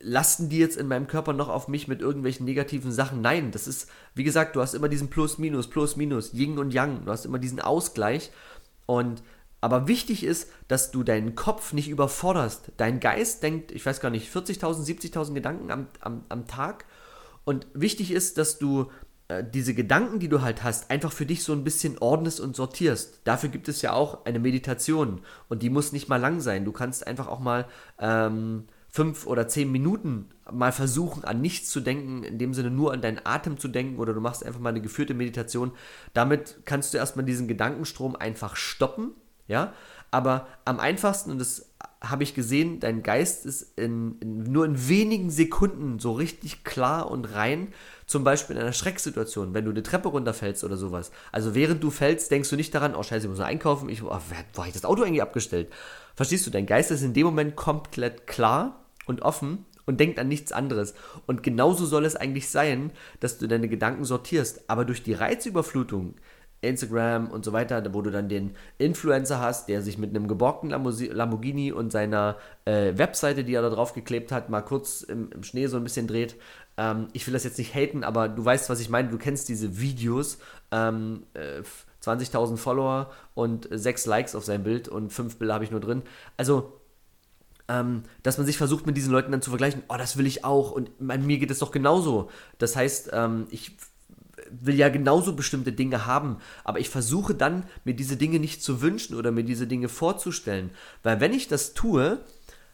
lasten 0.00 0.48
die 0.48 0.58
jetzt 0.58 0.76
in 0.76 0.88
meinem 0.88 1.06
Körper 1.06 1.32
noch 1.32 1.48
auf 1.48 1.68
mich 1.68 1.88
mit 1.88 2.00
irgendwelchen 2.00 2.44
negativen 2.44 2.92
Sachen? 2.92 3.20
Nein, 3.20 3.50
das 3.50 3.66
ist, 3.66 3.88
wie 4.14 4.24
gesagt, 4.24 4.56
du 4.56 4.60
hast 4.60 4.74
immer 4.74 4.88
diesen 4.88 5.08
Plus, 5.08 5.38
Minus, 5.38 5.68
Plus, 5.68 5.96
Minus, 5.96 6.32
Yin 6.32 6.58
und 6.58 6.72
Yang, 6.72 7.04
du 7.04 7.12
hast 7.12 7.24
immer 7.24 7.38
diesen 7.38 7.60
Ausgleich 7.60 8.30
und 8.86 9.22
aber 9.60 9.88
wichtig 9.88 10.22
ist, 10.22 10.48
dass 10.68 10.90
du 10.90 11.02
deinen 11.02 11.34
Kopf 11.34 11.72
nicht 11.72 11.88
überforderst. 11.88 12.72
Dein 12.76 13.00
Geist 13.00 13.42
denkt, 13.42 13.72
ich 13.72 13.84
weiß 13.84 14.00
gar 14.00 14.10
nicht, 14.10 14.32
40.000, 14.32 14.84
70.000 14.84 15.34
Gedanken 15.34 15.70
am, 15.70 15.88
am, 16.00 16.24
am 16.28 16.46
Tag. 16.46 16.84
Und 17.44 17.66
wichtig 17.74 18.12
ist, 18.12 18.38
dass 18.38 18.58
du 18.58 18.90
äh, 19.28 19.42
diese 19.42 19.74
Gedanken, 19.74 20.20
die 20.20 20.28
du 20.28 20.42
halt 20.42 20.62
hast, 20.62 20.90
einfach 20.90 21.10
für 21.10 21.26
dich 21.26 21.42
so 21.42 21.52
ein 21.52 21.64
bisschen 21.64 21.98
ordnest 21.98 22.38
und 22.38 22.54
sortierst. 22.54 23.20
Dafür 23.24 23.48
gibt 23.48 23.68
es 23.68 23.82
ja 23.82 23.92
auch 23.92 24.24
eine 24.24 24.38
Meditation. 24.38 25.22
Und 25.48 25.62
die 25.62 25.70
muss 25.70 25.92
nicht 25.92 26.08
mal 26.08 26.20
lang 26.20 26.40
sein. 26.40 26.64
Du 26.64 26.72
kannst 26.72 27.06
einfach 27.06 27.26
auch 27.26 27.40
mal 27.40 27.66
ähm, 27.98 28.66
fünf 28.96 29.26
oder 29.26 29.46
zehn 29.46 29.70
Minuten 29.70 30.30
mal 30.50 30.72
versuchen, 30.72 31.22
an 31.22 31.42
nichts 31.42 31.68
zu 31.68 31.80
denken, 31.80 32.22
in 32.22 32.38
dem 32.38 32.54
Sinne 32.54 32.70
nur 32.70 32.94
an 32.94 33.02
deinen 33.02 33.20
Atem 33.24 33.58
zu 33.58 33.68
denken 33.68 33.98
oder 33.98 34.14
du 34.14 34.22
machst 34.22 34.42
einfach 34.42 34.58
mal 34.58 34.70
eine 34.70 34.80
geführte 34.80 35.12
Meditation. 35.12 35.72
Damit 36.14 36.60
kannst 36.64 36.94
du 36.94 36.98
erstmal 36.98 37.26
diesen 37.26 37.46
Gedankenstrom 37.46 38.16
einfach 38.16 38.56
stoppen, 38.56 39.10
ja. 39.48 39.74
Aber 40.10 40.46
am 40.64 40.80
einfachsten, 40.80 41.30
und 41.30 41.38
das 41.38 41.74
habe 42.00 42.22
ich 42.22 42.34
gesehen, 42.34 42.80
dein 42.80 43.02
Geist 43.02 43.44
ist 43.44 43.78
in, 43.78 44.16
in, 44.20 44.44
nur 44.44 44.64
in 44.64 44.88
wenigen 44.88 45.28
Sekunden 45.28 45.98
so 45.98 46.12
richtig 46.12 46.64
klar 46.64 47.10
und 47.10 47.34
rein. 47.34 47.74
Zum 48.06 48.24
Beispiel 48.24 48.56
in 48.56 48.62
einer 48.62 48.72
Schrecksituation, 48.72 49.52
wenn 49.52 49.66
du 49.66 49.72
eine 49.72 49.82
Treppe 49.82 50.08
runterfällst 50.08 50.64
oder 50.64 50.78
sowas. 50.78 51.10
Also 51.32 51.54
während 51.54 51.82
du 51.82 51.90
fällst, 51.90 52.30
denkst 52.30 52.48
du 52.48 52.56
nicht 52.56 52.74
daran, 52.74 52.94
oh 52.94 53.02
scheiße, 53.02 53.26
ich 53.26 53.30
muss 53.30 53.40
noch 53.40 53.46
einkaufen, 53.46 53.90
ich, 53.90 54.02
oh, 54.02 54.06
wo 54.06 54.58
habe 54.60 54.68
ich 54.68 54.72
das 54.72 54.86
Auto 54.86 55.02
eigentlich 55.02 55.20
abgestellt? 55.20 55.70
Verstehst 56.14 56.46
du, 56.46 56.50
dein 56.50 56.64
Geist 56.64 56.90
ist 56.90 57.02
in 57.02 57.12
dem 57.12 57.26
Moment 57.26 57.56
komplett 57.56 58.26
klar 58.26 58.85
und 59.06 59.22
offen 59.22 59.64
und 59.86 60.00
denkt 60.00 60.18
an 60.18 60.28
nichts 60.28 60.52
anderes. 60.52 60.94
Und 61.26 61.42
genauso 61.42 61.86
soll 61.86 62.04
es 62.04 62.16
eigentlich 62.16 62.50
sein, 62.50 62.90
dass 63.20 63.38
du 63.38 63.46
deine 63.46 63.68
Gedanken 63.68 64.04
sortierst. 64.04 64.68
Aber 64.68 64.84
durch 64.84 65.02
die 65.02 65.14
Reizüberflutung, 65.14 66.14
Instagram 66.60 67.30
und 67.30 67.44
so 67.44 67.52
weiter, 67.52 67.82
wo 67.94 68.02
du 68.02 68.10
dann 68.10 68.28
den 68.28 68.56
Influencer 68.78 69.40
hast, 69.40 69.68
der 69.68 69.82
sich 69.82 69.98
mit 69.98 70.10
einem 70.10 70.26
geborgten 70.26 70.70
Lamborghini 70.70 71.70
und 71.72 71.92
seiner 71.92 72.36
äh, 72.64 72.96
Webseite, 72.96 73.44
die 73.44 73.54
er 73.54 73.62
da 73.62 73.70
drauf 73.70 73.92
geklebt 73.92 74.32
hat, 74.32 74.50
mal 74.50 74.62
kurz 74.62 75.02
im, 75.02 75.30
im 75.32 75.42
Schnee 75.42 75.66
so 75.66 75.76
ein 75.76 75.84
bisschen 75.84 76.06
dreht. 76.06 76.36
Ähm, 76.76 77.08
ich 77.12 77.26
will 77.26 77.34
das 77.34 77.44
jetzt 77.44 77.58
nicht 77.58 77.74
haten, 77.74 78.04
aber 78.04 78.28
du 78.28 78.44
weißt, 78.44 78.68
was 78.68 78.80
ich 78.80 78.88
meine. 78.88 79.08
Du 79.08 79.18
kennst 79.18 79.48
diese 79.48 79.80
Videos. 79.80 80.38
Ähm, 80.72 81.24
äh, 81.34 81.62
20.000 82.06 82.56
Follower 82.56 83.10
und 83.34 83.68
6 83.68 84.06
Likes 84.06 84.36
auf 84.36 84.44
sein 84.44 84.62
Bild 84.62 84.88
und 84.88 85.12
5 85.12 85.38
Bilder 85.38 85.54
habe 85.54 85.64
ich 85.64 85.72
nur 85.72 85.80
drin. 85.80 86.02
Also 86.36 86.75
ähm, 87.68 88.02
dass 88.22 88.38
man 88.38 88.46
sich 88.46 88.56
versucht, 88.58 88.86
mit 88.86 88.96
diesen 88.96 89.12
Leuten 89.12 89.32
dann 89.32 89.42
zu 89.42 89.50
vergleichen, 89.50 89.82
oh, 89.88 89.96
das 89.96 90.16
will 90.16 90.26
ich 90.26 90.44
auch 90.44 90.70
und 90.70 90.90
bei 90.98 91.18
mir 91.18 91.38
geht 91.38 91.50
es 91.50 91.58
doch 91.58 91.70
genauso. 91.70 92.30
Das 92.58 92.76
heißt, 92.76 93.10
ähm, 93.12 93.46
ich 93.50 93.72
will 94.50 94.76
ja 94.76 94.88
genauso 94.88 95.34
bestimmte 95.34 95.72
Dinge 95.72 96.06
haben, 96.06 96.38
aber 96.64 96.78
ich 96.78 96.88
versuche 96.88 97.34
dann, 97.34 97.64
mir 97.84 97.94
diese 97.94 98.16
Dinge 98.16 98.38
nicht 98.38 98.62
zu 98.62 98.80
wünschen 98.80 99.16
oder 99.16 99.32
mir 99.32 99.44
diese 99.44 99.66
Dinge 99.66 99.88
vorzustellen. 99.88 100.70
Weil 101.02 101.20
wenn 101.20 101.32
ich 101.32 101.48
das 101.48 101.74
tue, 101.74 102.20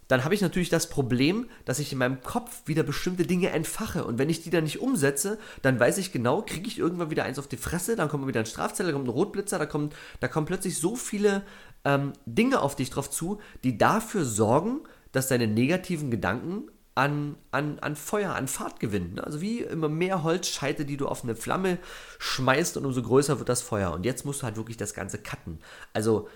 dann 0.08 0.24
habe 0.24 0.34
ich 0.34 0.42
natürlich 0.42 0.68
das 0.68 0.90
Problem, 0.90 1.48
dass 1.64 1.78
ich 1.78 1.92
in 1.92 1.98
meinem 1.98 2.20
Kopf 2.22 2.62
wieder 2.66 2.82
bestimmte 2.82 3.24
Dinge 3.24 3.48
entfache. 3.50 4.04
Und 4.04 4.18
wenn 4.18 4.28
ich 4.28 4.42
die 4.42 4.50
dann 4.50 4.64
nicht 4.64 4.80
umsetze, 4.80 5.38
dann 5.62 5.80
weiß 5.80 5.96
ich 5.98 6.12
genau, 6.12 6.42
kriege 6.42 6.68
ich 6.68 6.78
irgendwann 6.78 7.10
wieder 7.10 7.24
eins 7.24 7.38
auf 7.38 7.48
die 7.48 7.56
Fresse, 7.56 7.96
dann 7.96 8.10
kommt 8.10 8.26
wieder 8.26 8.40
ein 8.40 8.46
Strafzettel, 8.46 8.92
da 8.92 8.92
kommt 8.92 9.08
ein 9.08 9.12
Rotblitzer, 9.12 9.58
da, 9.58 9.64
kommt, 9.64 9.94
da 10.20 10.28
kommen 10.28 10.46
plötzlich 10.46 10.76
so 10.76 10.96
viele 10.96 11.42
ähm, 11.84 12.12
Dinge 12.26 12.60
auf 12.60 12.76
dich 12.76 12.90
drauf 12.90 13.10
zu, 13.10 13.40
die 13.64 13.78
dafür 13.78 14.24
sorgen, 14.24 14.80
dass 15.12 15.28
deine 15.28 15.46
negativen 15.46 16.10
Gedanken 16.10 16.70
an, 16.94 17.36
an, 17.50 17.78
an 17.78 17.96
Feuer, 17.96 18.34
an 18.34 18.48
Fahrt 18.48 18.78
gewinnen. 18.78 19.18
Also 19.18 19.40
wie 19.40 19.60
immer 19.60 19.88
mehr 19.88 20.22
Holzscheite, 20.22 20.84
die 20.84 20.96
du 20.96 21.08
auf 21.08 21.24
eine 21.24 21.34
Flamme 21.34 21.78
schmeißt 22.18 22.76
und 22.76 22.84
umso 22.84 23.02
größer 23.02 23.38
wird 23.38 23.48
das 23.48 23.62
Feuer. 23.62 23.92
Und 23.92 24.04
jetzt 24.04 24.24
musst 24.24 24.42
du 24.42 24.44
halt 24.44 24.56
wirklich 24.56 24.76
das 24.76 24.92
Ganze 24.92 25.18
cutten. 25.18 25.58
Also 25.94 26.28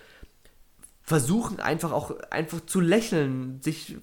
versuchen 1.03 1.61
einfach 1.61 1.93
auch 1.93 2.19
einfach 2.31 2.61
zu 2.67 2.81
lächeln, 2.81 3.61
sich 3.63 3.97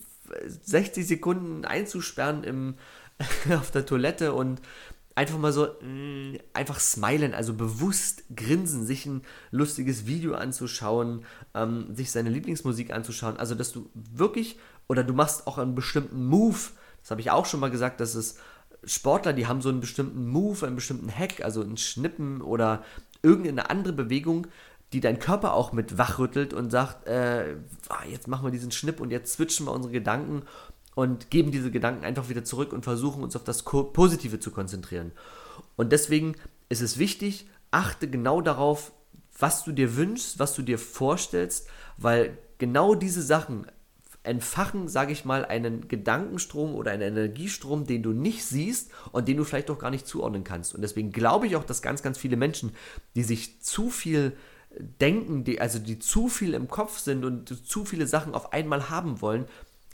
60 0.48 1.08
Sekunden 1.08 1.66
einzusperren 1.66 2.44
im, 2.44 2.76
auf 3.60 3.72
der 3.72 3.86
Toilette 3.86 4.34
und 4.34 4.62
einfach 5.16 5.38
mal 5.38 5.52
so 5.52 5.68
mh, 5.82 5.88
mm, 5.88 6.38
einfach 6.54 6.80
smilen, 6.80 7.34
also 7.34 7.54
bewusst 7.54 8.24
grinsen, 8.36 8.86
sich 8.86 9.06
ein 9.06 9.22
lustiges 9.52 10.06
Video 10.06 10.36
anzuschauen, 10.36 11.26
ähm, 11.54 11.94
sich 11.96 12.12
seine 12.12 12.30
Lieblingsmusik 12.30 12.92
anzuschauen. 12.92 13.38
Also, 13.38 13.56
dass 13.56 13.72
du 13.72 13.90
wirklich, 13.94 14.58
oder 14.88 15.04
du 15.04 15.14
machst 15.14 15.48
auch 15.48 15.58
einen 15.58 15.76
bestimmten 15.76 16.26
Move, 16.26 16.58
das 17.02 17.12
habe 17.12 17.22
ich 17.22 17.32
auch 17.32 17.46
schon 17.46 17.60
mal 17.60 17.72
gesagt, 17.72 18.00
dass 18.00 18.16
es 18.16 18.38
Sportler, 18.86 19.34
die 19.34 19.48
haben 19.48 19.62
so 19.62 19.70
einen 19.70 19.82
bestimmten 19.82 20.28
Move, 20.28 20.66
einen 20.66 20.76
bestimmten 20.76 21.10
Hack, 21.10 21.44
also 21.44 21.62
ein 21.62 21.78
Schnippen 21.78 22.42
oder 22.42 22.84
irgendeine 23.22 23.70
andere 23.70 23.94
Bewegung, 23.94 24.48
die 24.92 25.00
dein 25.00 25.20
Körper 25.20 25.54
auch 25.54 25.72
mit 25.72 25.98
wachrüttelt 25.98 26.54
und 26.54 26.70
sagt, 26.70 27.08
äh, 27.08 27.56
ah, 27.90 28.04
jetzt 28.10 28.28
machen 28.28 28.46
wir 28.46 28.52
diesen 28.52 28.72
Schnipp 28.72 29.00
und 29.00 29.10
jetzt 29.10 29.34
switchen 29.34 29.66
wir 29.66 29.72
unsere 29.72 29.92
Gedanken 29.92 30.44
und 30.96 31.30
geben 31.30 31.52
diese 31.52 31.72
Gedanken 31.72 32.06
einfach 32.06 32.30
wieder 32.30 32.44
zurück 32.44 32.74
und 32.74 32.84
versuchen 32.84 33.24
uns 33.24 33.36
auf 33.36 33.44
das 33.44 33.64
Positive 33.64 34.40
zu 34.40 34.52
konzentrieren. 34.52 35.12
Und 35.76 35.92
deswegen 35.92 36.36
ist 36.70 36.82
es 36.82 36.98
wichtig, 36.98 37.48
achte 37.72 38.10
genau 38.10 38.42
darauf, 38.42 38.92
was 39.38 39.64
du 39.64 39.72
dir 39.72 39.96
wünschst, 39.96 40.40
was 40.40 40.54
du 40.54 40.62
dir 40.62 40.78
vorstellst, 40.78 41.68
weil 41.98 42.38
genau 42.58 42.96
diese 42.96 43.22
Sachen 43.22 43.66
entfachen, 44.24 44.88
sage 44.88 45.12
ich 45.12 45.26
mal, 45.26 45.46
einen 45.46 45.88
Gedankenstrom 45.88 46.76
oder 46.76 46.92
einen 46.92 47.18
Energiestrom, 47.18 47.86
den 47.86 48.04
du 48.04 48.12
nicht 48.12 48.46
siehst 48.46 48.90
und 49.12 49.28
den 49.28 49.38
du 49.38 49.44
vielleicht 49.44 49.70
auch 49.70 49.80
gar 49.80 49.92
nicht 49.92 50.08
zuordnen 50.08 50.46
kannst. 50.46 50.74
Und 50.74 50.82
deswegen 50.82 51.12
glaube 51.12 51.46
ich 51.46 51.56
auch, 51.58 51.66
dass 51.66 51.82
ganz, 51.82 52.02
ganz 52.02 52.18
viele 52.18 52.38
Menschen, 52.38 52.72
die 53.16 53.24
sich 53.24 53.62
zu 53.62 53.90
viel 53.90 54.34
denken, 54.80 55.44
die, 55.44 55.60
also 55.60 55.78
die 55.78 56.00
zu 56.00 56.30
viel 56.30 56.54
im 56.54 56.68
Kopf 56.68 57.00
sind 57.00 57.26
und 57.26 57.68
zu 57.68 57.86
viele 57.86 58.08
Sachen 58.08 58.34
auf 58.34 58.54
einmal 58.54 58.90
haben 58.90 59.22
wollen, 59.22 59.46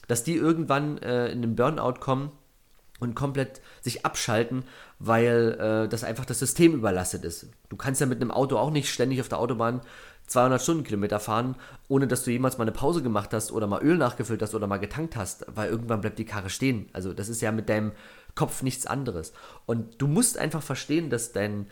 dass 0.10 0.24
die 0.24 0.36
irgendwann 0.36 0.98
äh, 0.98 1.30
in 1.30 1.42
den 1.42 1.56
Burnout 1.56 2.00
kommen 2.00 2.32
und 3.00 3.16
komplett 3.16 3.62
sich 3.80 4.06
abschalten, 4.06 4.64
weil 4.98 5.58
äh, 5.60 5.88
das 5.88 6.04
einfach 6.04 6.26
das 6.26 6.40
System 6.40 6.74
überlastet 6.74 7.24
ist. 7.24 7.48
Du 7.70 7.78
kannst 7.78 8.02
ja 8.02 8.08
mit 8.08 8.20
einem 8.20 8.32
Auto 8.32 8.58
auch 8.58 8.72
nicht 8.72 8.92
ständig 8.92 9.22
auf 9.22 9.30
der 9.30 9.40
Autobahn 9.40 9.82
200 10.26 10.62
Stundenkilometer 10.62 11.20
fahren, 11.20 11.56
ohne 11.88 12.08
dass 12.08 12.24
du 12.24 12.32
jemals 12.32 12.58
mal 12.58 12.64
eine 12.64 12.72
Pause 12.72 13.04
gemacht 13.04 13.34
hast 13.34 13.52
oder 13.52 13.68
mal 13.68 13.84
Öl 13.84 13.98
nachgefüllt 13.98 14.42
hast 14.42 14.56
oder 14.56 14.68
mal 14.68 14.78
getankt 14.78 15.16
hast, 15.16 15.46
weil 15.48 15.70
irgendwann 15.70 16.02
bleibt 16.02 16.18
die 16.18 16.26
Karre 16.26 16.50
stehen. 16.50 16.90
Also 16.92 17.14
das 17.14 17.30
ist 17.30 17.42
ja 17.42 17.52
mit 17.52 17.70
deinem 17.70 17.92
Kopf 18.34 18.64
nichts 18.64 18.88
anderes. 18.88 19.32
Und 19.68 20.02
du 20.02 20.08
musst 20.08 20.40
einfach 20.40 20.64
verstehen, 20.64 21.12
dass 21.12 21.34
dein, 21.34 21.68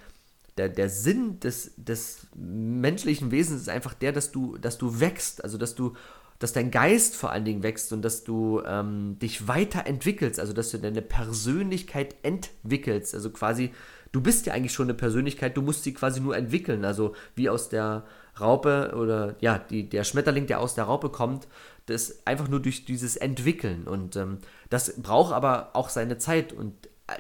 der, 0.58 0.70
der 0.70 0.89
Sinn 0.89 1.39
des, 1.39 1.74
des 1.75 2.27
menschlichen 2.36 3.32
Wesens 3.32 3.62
ist 3.62 3.70
einfach 3.70 3.96
der, 3.96 4.12
dass 4.12 4.32
du, 4.32 4.58
dass 4.58 4.77
du 4.77 5.00
wächst, 5.00 5.44
also 5.44 5.58
dass 5.58 5.74
du 5.74 5.96
dass 6.39 6.53
dein 6.53 6.72
Geist 6.72 7.15
vor 7.15 7.32
allen 7.32 7.46
Dingen 7.46 7.63
wächst 7.63 7.91
und 7.94 8.03
dass 8.03 8.24
du 8.24 8.62
ähm, 8.65 9.17
dich 9.20 9.48
weiterentwickelst, 9.48 10.39
also 10.39 10.53
dass 10.53 10.70
du 10.72 10.77
deine 10.77 11.01
Persönlichkeit 11.01 12.15
entwickelst. 12.22 13.15
Also 13.15 13.32
quasi, 13.32 13.72
du 14.12 14.22
bist 14.22 14.46
ja 14.46 14.53
eigentlich 14.53 14.74
schon 14.74 14.88
eine 14.88 14.94
Persönlichkeit, 14.94 15.58
du 15.58 15.62
musst 15.62 15.84
sie 15.84 15.94
quasi 15.94 16.20
nur 16.20 16.38
entwickeln. 16.38 16.86
Also 16.86 17.15
wie 17.36 17.50
aus 17.50 17.70
der 17.70 18.06
Raupe 18.39 18.94
oder 18.96 19.36
ja, 19.39 19.58
die, 19.58 19.89
der 19.89 20.03
Schmetterling, 20.03 20.46
der 20.46 20.60
aus 20.60 20.75
der 20.75 20.84
Raupe 20.84 21.10
kommt, 21.10 21.48
das 21.88 22.25
einfach 22.25 22.48
nur 22.48 22.60
durch 22.60 22.86
dieses 22.86 23.15
Entwickeln. 23.15 23.88
Und 23.88 24.15
ähm, 24.15 24.38
das 24.70 25.01
braucht 25.01 25.34
aber 25.34 25.72
auch 25.74 25.89
seine 25.89 26.20
Zeit. 26.20 26.53
Und 26.53 26.74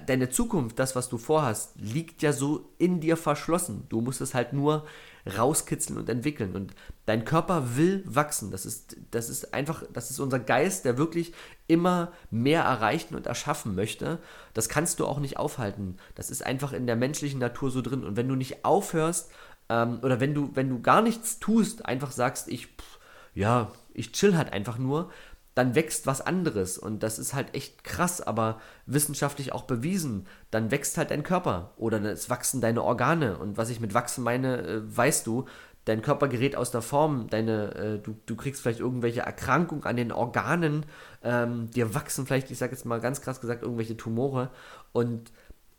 deine 0.05 0.29
Zukunft, 0.29 0.79
das, 0.79 0.95
was 0.95 1.09
du 1.09 1.17
vorhast, 1.17 1.73
liegt 1.79 2.21
ja 2.21 2.33
so 2.33 2.69
in 2.77 2.99
dir 2.99 3.17
verschlossen. 3.17 3.85
Du 3.89 4.01
musst 4.01 4.21
es 4.21 4.33
halt 4.33 4.53
nur 4.53 4.85
rauskitzeln 5.27 5.97
und 5.97 6.09
entwickeln. 6.09 6.55
Und 6.55 6.73
dein 7.05 7.25
Körper 7.25 7.75
will 7.75 8.03
wachsen. 8.05 8.51
Das 8.51 8.65
ist, 8.65 8.95
das 9.11 9.29
ist 9.29 9.53
einfach, 9.53 9.83
das 9.91 10.11
ist 10.11 10.19
unser 10.19 10.39
Geist, 10.39 10.85
der 10.85 10.97
wirklich 10.97 11.33
immer 11.67 12.11
mehr 12.31 12.63
erreichen 12.63 13.15
und 13.15 13.27
erschaffen 13.27 13.75
möchte. 13.75 14.19
Das 14.53 14.69
kannst 14.69 14.99
du 14.99 15.05
auch 15.05 15.19
nicht 15.19 15.37
aufhalten. 15.37 15.97
Das 16.15 16.29
ist 16.29 16.45
einfach 16.45 16.73
in 16.73 16.87
der 16.87 16.95
menschlichen 16.95 17.39
Natur 17.39 17.71
so 17.71 17.81
drin. 17.81 18.03
Und 18.03 18.15
wenn 18.15 18.27
du 18.27 18.35
nicht 18.35 18.65
aufhörst, 18.65 19.31
ähm, 19.69 19.99
oder 20.01 20.19
wenn 20.19 20.33
du, 20.33 20.51
wenn 20.53 20.69
du 20.69 20.81
gar 20.81 21.01
nichts 21.01 21.39
tust, 21.39 21.85
einfach 21.85 22.11
sagst, 22.11 22.47
ich, 22.47 22.67
pff, 22.67 22.99
ja, 23.33 23.71
ich 23.93 24.11
chill 24.11 24.37
halt 24.37 24.53
einfach 24.53 24.77
nur, 24.77 25.11
dann 25.57 25.73
wächst 25.73 26.05
was 26.05 26.21
anderes 26.21 26.77
und 26.77 27.01
das 27.01 27.17
ist 27.17 27.33
halt 27.33 27.55
echt 27.55 27.83
krass, 27.83 28.21
aber 28.21 28.61
wissenschaftlich 28.85 29.53
auch 29.53 29.63
bewiesen. 29.63 30.27
Dann 30.51 30.69
wächst 30.69 30.99
halt 30.99 31.09
dein 31.09 31.23
Körper 31.23 31.73
oder 31.77 31.99
es 32.03 32.29
wachsen 32.29 32.61
deine 32.61 32.83
Organe 32.83 33.39
und 33.39 33.57
was 33.57 33.71
ich 33.71 33.79
mit 33.79 33.95
wachsen 33.95 34.23
meine, 34.23 34.61
äh, 34.61 34.97
weißt 34.97 35.25
du. 35.25 35.45
Dein 35.85 36.03
Körper 36.03 36.27
gerät 36.27 36.55
aus 36.55 36.69
der 36.69 36.83
Form, 36.83 37.27
deine, 37.29 37.73
äh, 37.73 37.97
du, 37.97 38.15
du 38.27 38.35
kriegst 38.35 38.61
vielleicht 38.61 38.81
irgendwelche 38.81 39.21
Erkrankungen 39.21 39.85
an 39.85 39.95
den 39.95 40.11
Organen, 40.11 40.85
ähm, 41.23 41.71
dir 41.71 41.95
wachsen 41.95 42.27
vielleicht, 42.27 42.51
ich 42.51 42.59
sage 42.59 42.73
jetzt 42.73 42.85
mal 42.85 42.99
ganz 42.99 43.21
krass 43.21 43.41
gesagt, 43.41 43.63
irgendwelche 43.63 43.97
Tumore. 43.97 44.51
Und 44.91 45.31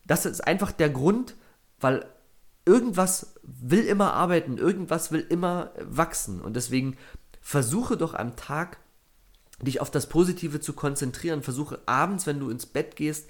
das 0.06 0.26
ist 0.26 0.40
einfach 0.44 0.72
der 0.72 0.88
Grund, 0.88 1.36
weil 1.78 2.04
irgendwas 2.64 3.34
will 3.42 3.84
immer 3.84 4.14
arbeiten, 4.14 4.58
irgendwas 4.58 5.12
will 5.12 5.24
immer 5.28 5.70
wachsen. 5.78 6.40
Und 6.40 6.56
deswegen 6.56 6.96
versuche 7.40 7.96
doch 7.96 8.14
am 8.14 8.34
Tag 8.34 8.78
dich 9.62 9.80
auf 9.80 9.90
das 9.90 10.08
Positive 10.08 10.60
zu 10.60 10.72
konzentrieren. 10.72 11.42
Versuche 11.42 11.80
abends, 11.86 12.26
wenn 12.26 12.40
du 12.40 12.50
ins 12.50 12.66
Bett 12.66 12.96
gehst, 12.96 13.28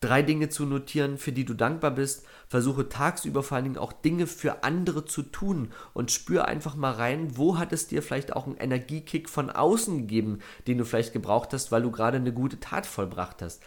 drei 0.00 0.22
Dinge 0.22 0.48
zu 0.48 0.66
notieren, 0.66 1.18
für 1.18 1.32
die 1.32 1.44
du 1.44 1.54
dankbar 1.54 1.90
bist. 1.90 2.26
Versuche 2.48 2.88
tagsüber 2.88 3.42
vor 3.42 3.56
allen 3.56 3.64
Dingen 3.64 3.78
auch 3.78 3.92
Dinge 3.92 4.26
für 4.26 4.62
andere 4.62 5.04
zu 5.04 5.22
tun 5.22 5.72
und 5.94 6.10
spür 6.10 6.46
einfach 6.46 6.76
mal 6.76 6.92
rein, 6.92 7.36
wo 7.36 7.58
hat 7.58 7.72
es 7.72 7.86
dir 7.86 8.02
vielleicht 8.02 8.34
auch 8.34 8.46
einen 8.46 8.56
Energiekick 8.56 9.28
von 9.28 9.50
außen 9.50 9.98
gegeben, 9.98 10.40
den 10.66 10.78
du 10.78 10.84
vielleicht 10.84 11.12
gebraucht 11.12 11.52
hast, 11.52 11.72
weil 11.72 11.82
du 11.82 11.90
gerade 11.90 12.18
eine 12.18 12.32
gute 12.32 12.60
Tat 12.60 12.86
vollbracht 12.86 13.42
hast. 13.42 13.62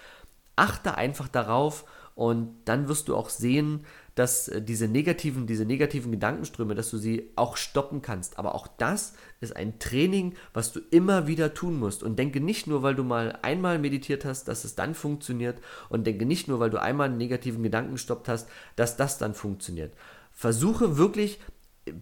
Achte 0.56 0.96
einfach 0.96 1.28
darauf 1.28 1.86
und 2.16 2.56
dann 2.66 2.88
wirst 2.88 3.08
du 3.08 3.16
auch 3.16 3.30
sehen, 3.30 3.86
dass 4.20 4.50
äh, 4.50 4.62
diese 4.62 4.90
negativen, 4.90 5.48
diese 5.48 5.64
negativen 5.64 6.12
Gedankenströme, 6.12 6.76
dass 6.76 6.90
du 6.90 6.98
sie 6.98 7.32
auch 7.38 7.56
stoppen 7.56 8.02
kannst. 8.02 8.38
Aber 8.38 8.54
auch 8.54 8.68
das 8.68 9.14
ist 9.40 9.56
ein 9.56 9.80
Training, 9.80 10.36
was 10.54 10.74
du 10.74 10.82
immer 10.92 11.26
wieder 11.26 11.54
tun 11.54 11.80
musst. 11.80 12.04
Und 12.04 12.20
denke 12.20 12.42
nicht 12.42 12.68
nur, 12.68 12.84
weil 12.84 12.96
du 12.96 13.04
mal 13.06 13.40
einmal 13.44 13.80
meditiert 13.80 14.26
hast, 14.26 14.50
dass 14.50 14.66
es 14.66 14.76
dann 14.76 14.94
funktioniert. 14.94 15.60
Und 15.88 16.06
denke 16.06 16.26
nicht 16.26 16.50
nur, 16.50 16.60
weil 16.60 16.70
du 16.70 16.82
einmal 16.82 17.08
einen 17.08 17.18
negativen 17.18 17.64
Gedanken 17.64 17.94
gestoppt 17.94 18.28
hast, 18.28 18.50
dass 18.76 18.98
das 18.98 19.18
dann 19.18 19.34
funktioniert. 19.34 19.94
Versuche 20.34 20.98
wirklich, 20.98 21.40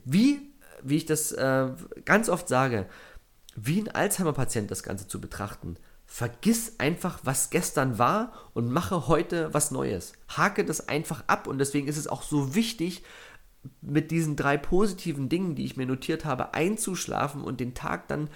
wie, 0.04 0.40
wie 0.82 0.98
ich 0.98 1.06
das 1.06 1.32
äh, 1.34 1.70
ganz 2.04 2.30
oft 2.30 2.48
sage, 2.48 2.88
wie 3.56 3.80
ein 3.80 3.90
Alzheimer-Patient 3.90 4.72
das 4.72 4.82
Ganze 4.82 5.08
zu 5.08 5.22
betrachten. 5.22 5.78
Vergiss 6.10 6.80
einfach, 6.80 7.20
was 7.24 7.50
gestern 7.50 8.00
war 8.00 8.32
und 8.54 8.72
mache 8.72 9.08
heute 9.08 9.54
was 9.54 9.72
Neues. 9.72 10.14
Hake 10.30 10.64
das 10.64 10.88
einfach 10.88 11.26
ab 11.28 11.48
und 11.48 11.60
deswegen 11.60 11.88
ist 11.88 11.98
es 11.98 12.08
auch 12.08 12.24
so 12.24 12.56
wichtig, 12.56 13.04
mit 13.82 14.10
diesen 14.10 14.38
drei 14.38 14.58
positiven 14.58 15.28
Dingen, 15.28 15.56
die 15.56 15.66
ich 15.66 15.76
mir 15.76 15.86
notiert 15.86 16.24
habe, 16.24 16.54
einzuschlafen 16.54 17.44
und 17.44 17.60
den 17.60 17.74
Tag 17.74 18.08
dann 18.08 18.30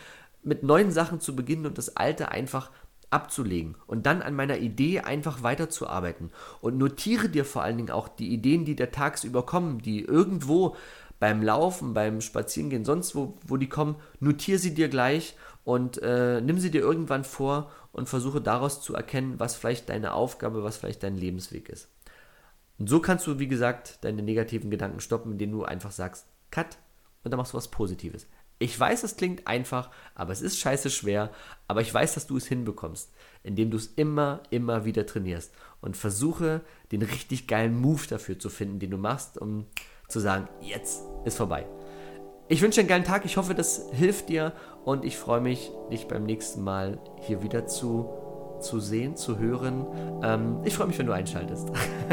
mit 0.44 0.64
neuen 0.64 0.92
Sachen 0.92 1.22
zu 1.22 1.36
beginnen 1.36 1.66
und 1.66 1.78
das 1.78 1.96
Alte 1.96 2.30
einfach 2.30 2.72
abzulegen 3.10 3.76
und 3.88 4.06
dann 4.06 4.22
an 4.22 4.36
meiner 4.36 4.58
Idee 4.58 5.00
einfach 5.02 5.42
weiterzuarbeiten. 5.44 6.32
Und 6.60 6.78
notiere 6.78 7.30
dir 7.30 7.46
vor 7.46 7.64
allen 7.64 7.78
Dingen 7.78 7.92
auch 7.92 8.10
die 8.10 8.34
Ideen, 8.34 8.66
die 8.66 8.76
der 8.76 8.92
tagsüber 8.92 9.46
kommen, 9.46 9.80
die 9.80 10.02
irgendwo 10.02 10.76
beim 11.20 11.44
Laufen, 11.44 11.94
beim 11.94 12.20
Spazierengehen, 12.20 12.84
sonst 12.84 13.14
wo, 13.16 13.38
wo 13.46 13.58
die 13.58 13.70
kommen, 13.70 13.96
notiere 14.20 14.58
sie 14.58 14.74
dir 14.74 14.90
gleich 14.90 15.36
und 15.64 16.02
äh, 16.02 16.42
nimm 16.42 16.58
sie 16.58 16.72
dir 16.72 16.82
irgendwann 16.82 17.24
vor 17.24 17.72
und 17.92 18.10
versuche 18.10 18.42
daraus 18.42 18.82
zu 18.82 18.96
erkennen, 18.96 19.40
was 19.40 19.56
vielleicht 19.56 19.90
deine 19.90 20.14
Aufgabe, 20.14 20.64
was 20.64 20.78
vielleicht 20.78 21.04
dein 21.04 21.18
Lebensweg 21.18 21.70
ist. 21.70 21.90
Und 22.80 22.88
so 22.88 23.00
kannst 23.00 23.28
du, 23.28 23.38
wie 23.38 23.48
gesagt, 23.48 24.00
deine 24.04 24.24
negativen 24.24 24.72
Gedanken 24.72 25.02
stoppen, 25.02 25.34
indem 25.34 25.52
du 25.52 25.64
einfach 25.64 25.92
sagst, 25.92 26.26
cut 26.50 26.78
und 27.24 27.32
dann 27.32 27.38
machst 27.38 27.54
du 27.54 27.58
was 27.58 27.70
Positives. 27.70 28.28
Ich 28.58 28.80
weiß, 28.80 29.04
es 29.04 29.18
klingt 29.18 29.48
einfach, 29.48 29.90
aber 30.14 30.34
es 30.34 30.42
ist 30.42 30.60
scheiße 30.60 30.92
schwer, 30.92 31.32
aber 31.68 31.82
ich 31.82 31.92
weiß, 31.92 32.14
dass 32.14 32.28
du 32.28 32.38
es 32.38 32.46
hinbekommst, 32.46 33.12
indem 33.44 33.72
du 33.72 33.78
es 33.78 33.88
immer, 33.88 34.44
immer 34.52 34.86
wieder 34.86 35.06
trainierst 35.08 35.52
und 35.82 35.98
versuche, 35.98 36.62
den 36.92 37.02
richtig 37.02 37.48
geilen 37.48 37.80
Move 37.80 38.06
dafür 38.08 38.38
zu 38.38 38.50
finden, 38.50 38.78
den 38.80 38.92
du 38.92 38.98
machst, 38.98 39.40
um 39.40 39.66
zu 40.08 40.20
sagen, 40.20 40.48
jetzt 40.62 41.02
ist 41.26 41.38
vorbei. 41.38 41.66
Ich 42.52 42.62
wünsche 42.62 42.76
dir 42.76 42.82
einen 42.82 42.90
geilen 42.90 43.04
Tag. 43.06 43.24
Ich 43.24 43.38
hoffe, 43.38 43.56
das 43.56 43.88
hilft 43.94 44.28
dir 44.28 44.52
und 44.84 45.06
ich 45.06 45.18
freue 45.18 45.40
mich, 45.40 45.72
dich 45.90 46.10
beim 46.10 46.26
nächsten 46.26 46.62
Mal 46.62 46.98
hier 47.22 47.42
wieder 47.44 47.66
zu, 47.66 48.10
zu 48.60 48.82
sehen, 48.82 49.16
zu 49.16 49.40
hören. 49.40 49.88
Ähm, 50.22 50.58
ich 50.66 50.76
freue 50.76 50.88
mich, 50.88 51.00
wenn 51.00 51.06
du 51.06 51.14
einschaltest. 51.14 51.72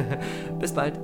Bis 0.60 0.74
bald. 0.74 1.00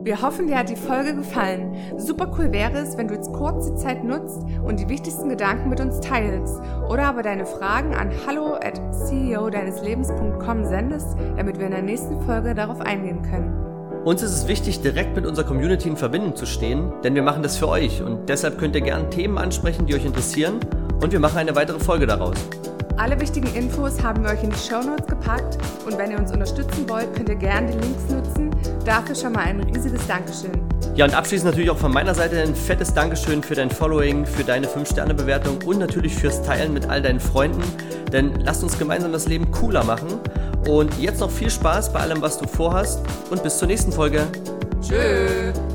Wir 0.00 0.22
hoffen, 0.22 0.48
dir 0.48 0.58
hat 0.58 0.68
die 0.68 0.76
Folge 0.76 1.14
gefallen. 1.14 1.76
Super 1.98 2.32
cool 2.36 2.50
wäre 2.50 2.78
es, 2.78 2.98
wenn 2.98 3.06
du 3.06 3.14
jetzt 3.14 3.32
kurz 3.32 3.70
die 3.70 3.76
Zeit 3.76 4.02
nutzt 4.02 4.42
und 4.64 4.80
die 4.80 4.88
wichtigsten 4.88 5.28
Gedanken 5.28 5.68
mit 5.68 5.80
uns 5.80 6.00
teilst 6.00 6.60
oder 6.90 7.04
aber 7.04 7.22
deine 7.22 7.46
Fragen 7.46 7.94
an 7.94 8.10
hallo 8.26 8.54
at 8.54 8.80
ceo 8.92 9.50
deines 9.50 9.80
Lebens.com 9.82 10.64
sendest, 10.64 11.16
damit 11.36 11.60
wir 11.60 11.66
in 11.66 11.72
der 11.72 11.82
nächsten 11.82 12.20
Folge 12.22 12.56
darauf 12.56 12.80
eingehen 12.80 13.22
können. 13.22 13.63
Uns 14.04 14.22
ist 14.22 14.32
es 14.32 14.48
wichtig, 14.48 14.82
direkt 14.82 15.16
mit 15.16 15.24
unserer 15.24 15.46
Community 15.46 15.88
in 15.88 15.96
Verbindung 15.96 16.36
zu 16.36 16.44
stehen, 16.44 16.92
denn 17.02 17.14
wir 17.14 17.22
machen 17.22 17.42
das 17.42 17.56
für 17.56 17.68
euch 17.68 18.02
und 18.02 18.28
deshalb 18.28 18.58
könnt 18.58 18.74
ihr 18.74 18.82
gerne 18.82 19.08
Themen 19.08 19.38
ansprechen, 19.38 19.86
die 19.86 19.94
euch 19.94 20.04
interessieren 20.04 20.60
und 21.00 21.10
wir 21.10 21.20
machen 21.20 21.38
eine 21.38 21.56
weitere 21.56 21.80
Folge 21.80 22.06
daraus. 22.06 22.36
Alle 22.98 23.18
wichtigen 23.18 23.46
Infos 23.54 24.02
haben 24.02 24.22
wir 24.22 24.32
euch 24.32 24.44
in 24.44 24.50
die 24.50 24.58
Show 24.58 24.82
Notes 24.82 25.06
gepackt 25.06 25.56
und 25.86 25.96
wenn 25.96 26.10
ihr 26.10 26.18
uns 26.18 26.30
unterstützen 26.30 26.86
wollt, 26.86 27.14
könnt 27.16 27.30
ihr 27.30 27.34
gerne 27.36 27.72
die 27.72 27.78
Links 27.78 28.10
nutzen. 28.10 28.50
Dafür 28.84 29.14
schon 29.14 29.32
mal 29.32 29.46
ein 29.46 29.60
riesiges 29.60 30.06
Dankeschön. 30.06 30.52
Ja, 30.94 31.06
und 31.06 31.14
abschließend 31.14 31.50
natürlich 31.50 31.70
auch 31.70 31.78
von 31.78 31.90
meiner 31.90 32.14
Seite 32.14 32.42
ein 32.42 32.54
fettes 32.54 32.92
Dankeschön 32.92 33.42
für 33.42 33.54
dein 33.54 33.70
Following, 33.70 34.26
für 34.26 34.44
deine 34.44 34.66
5-Sterne-Bewertung 34.66 35.60
und 35.64 35.78
natürlich 35.78 36.14
fürs 36.14 36.42
Teilen 36.42 36.74
mit 36.74 36.90
all 36.90 37.00
deinen 37.00 37.20
Freunden. 37.20 37.64
Denn 38.12 38.34
lasst 38.44 38.62
uns 38.62 38.78
gemeinsam 38.78 39.12
das 39.12 39.26
Leben 39.26 39.50
cooler 39.50 39.82
machen. 39.82 40.20
Und 40.68 40.98
jetzt 40.98 41.20
noch 41.20 41.30
viel 41.30 41.50
Spaß 41.50 41.92
bei 41.92 42.00
allem, 42.00 42.22
was 42.22 42.38
du 42.38 42.46
vorhast 42.46 43.00
und 43.30 43.42
bis 43.42 43.58
zur 43.58 43.68
nächsten 43.68 43.92
Folge. 43.92 44.26
Tschüss. 44.80 45.73